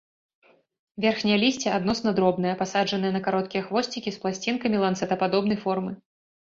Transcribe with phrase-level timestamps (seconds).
[1.05, 5.91] Верхняе лісце адносна дробнае, пасаджанае на кароткія хвосцікі, з пласцінкамі ланцэтападобнай формы.